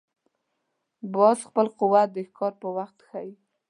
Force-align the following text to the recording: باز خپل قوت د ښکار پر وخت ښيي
باز 1.15 1.39
خپل 1.47 1.67
قوت 1.79 2.07
د 2.13 2.17
ښکار 2.27 2.53
پر 2.59 2.67
وخت 2.77 2.97
ښيي 3.07 3.31